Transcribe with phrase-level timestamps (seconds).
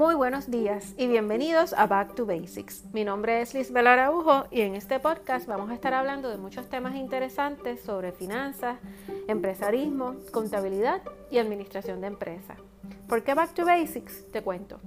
[0.00, 2.86] Muy buenos días y bienvenidos a Back to Basics.
[2.94, 6.70] Mi nombre es Liz Araujo y en este podcast vamos a estar hablando de muchos
[6.70, 8.78] temas interesantes sobre finanzas,
[9.28, 12.56] empresarismo, contabilidad y administración de empresas.
[13.10, 14.24] ¿Por qué Back to Basics?
[14.32, 14.80] Te cuento.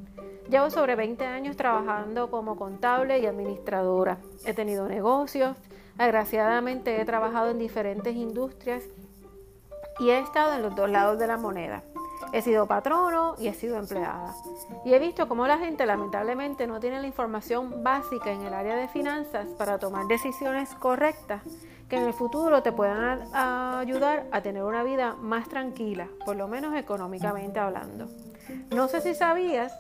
[0.50, 4.18] Llevo sobre 20 años trabajando como contable y administradora.
[4.46, 5.56] He tenido negocios,
[6.00, 8.82] agraciadamente he trabajado en diferentes industrias
[10.00, 11.84] y he estado en los dos lados de la moneda.
[12.32, 14.34] He sido patrono y he sido empleada.
[14.86, 18.76] Y he visto cómo la gente lamentablemente no tiene la información básica en el área
[18.76, 21.42] de finanzas para tomar decisiones correctas
[21.90, 26.48] que en el futuro te puedan ayudar a tener una vida más tranquila, por lo
[26.48, 28.08] menos económicamente hablando.
[28.72, 29.74] No sé si sabías,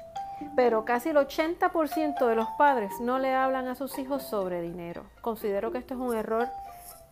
[0.55, 5.03] pero casi el 80% de los padres no le hablan a sus hijos sobre dinero.
[5.21, 6.47] Considero que esto es un error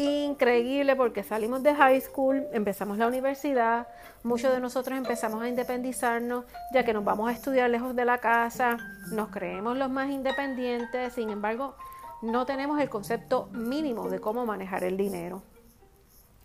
[0.01, 3.87] increíble porque salimos de high school, empezamos la universidad,
[4.23, 8.19] muchos de nosotros empezamos a independizarnos ya que nos vamos a estudiar lejos de la
[8.19, 8.77] casa,
[9.11, 11.75] nos creemos los más independientes, sin embargo
[12.21, 15.41] no tenemos el concepto mínimo de cómo manejar el dinero.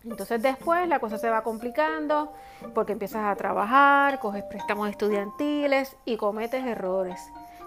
[0.03, 2.33] Entonces después la cosa se va complicando
[2.73, 7.21] porque empiezas a trabajar, coges préstamos estudiantiles y cometes errores.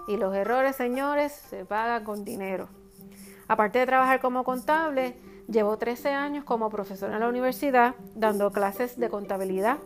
[0.07, 2.67] Y los errores, señores, se pagan con dinero.
[3.47, 5.15] Aparte de trabajar como contable,
[5.51, 9.77] llevo 13 años como profesora en la universidad dando clases de contabilidad,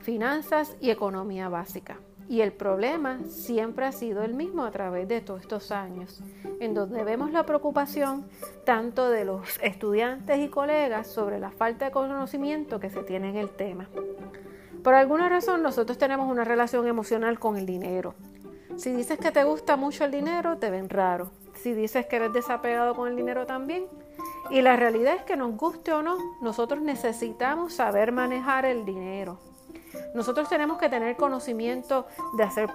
[0.00, 1.98] finanzas y economía básica.
[2.28, 6.22] Y el problema siempre ha sido el mismo a través de todos estos años,
[6.60, 8.26] en donde vemos la preocupación
[8.64, 13.36] tanto de los estudiantes y colegas sobre la falta de conocimiento que se tiene en
[13.36, 13.88] el tema.
[14.82, 18.14] Por alguna razón nosotros tenemos una relación emocional con el dinero.
[18.76, 21.30] Si dices que te gusta mucho el dinero, te ven raro.
[21.54, 23.84] Si dices que eres desapegado con el dinero también.
[24.50, 29.38] Y la realidad es que nos guste o no, nosotros necesitamos saber manejar el dinero.
[30.14, 32.70] Nosotros tenemos que tener conocimiento de hacer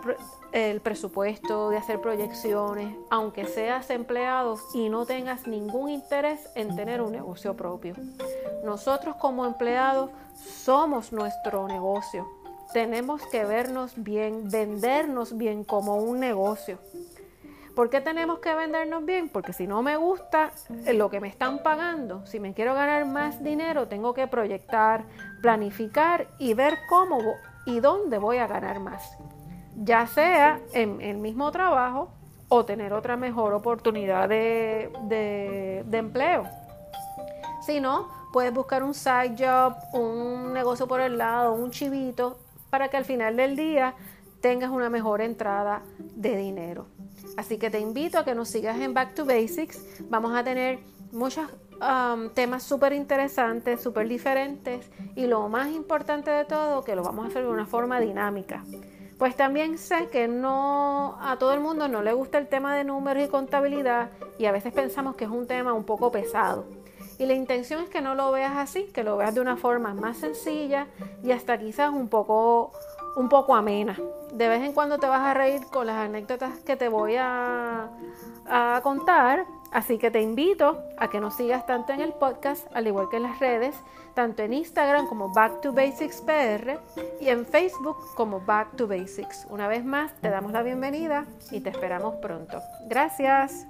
[0.52, 7.02] el presupuesto, de hacer proyecciones, aunque seas empleado y no tengas ningún interés en tener
[7.02, 7.96] un negocio propio.
[8.64, 12.28] Nosotros como empleados somos nuestro negocio.
[12.74, 16.80] Tenemos que vernos bien, vendernos bien como un negocio.
[17.78, 19.30] ¿Por qué tenemos que vendernos bien?
[19.30, 20.50] Porque si no me gusta
[20.88, 25.06] eh, lo que me están pagando, si me quiero ganar más dinero, tengo que proyectar,
[25.44, 27.20] planificar y ver cómo
[27.68, 29.16] y dónde voy a ganar más.
[29.76, 32.10] Ya sea en el mismo trabajo
[32.50, 36.46] o tener otra mejor oportunidad de, de empleo.
[37.62, 42.40] Si no, puedes buscar un side job, un negocio por el lado, un chivito,
[42.72, 43.94] para que al final del día
[44.42, 45.82] tengas una mejor entrada
[46.16, 46.88] de dinero.
[47.38, 49.80] Así que te invito a que nos sigas en Back to Basics.
[50.10, 50.80] Vamos a tener
[51.12, 51.48] muchos
[51.82, 57.26] um, temas súper interesantes, súper diferentes y lo más importante de todo, que lo vamos
[57.26, 58.64] a hacer de una forma dinámica.
[59.18, 62.84] Pues también sé que no a todo el mundo no le gusta el tema de
[62.84, 66.66] números y contabilidad y a veces pensamos que es un tema un poco pesado.
[67.20, 69.96] Y la intención es que no lo veas así, que lo veas de una forma
[69.96, 70.88] más sencilla
[71.24, 72.72] y hasta quizás un poco
[73.16, 73.98] un poco amena.
[74.32, 77.90] De vez en cuando te vas a reír con las anécdotas que te voy a,
[78.82, 83.10] contar, así que te invito a que nos sigas tanto en el podcast, al igual
[83.10, 83.76] que en las redes,
[84.14, 86.80] tanto en Instagram como Back to Basics PR
[87.20, 89.46] y en Facebook como Back to Basics.
[89.50, 92.62] Una vez más, te damos la bienvenida y te esperamos pronto.
[92.88, 93.68] Gracias.